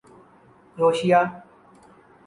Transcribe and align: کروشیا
کروشیا 0.75 1.21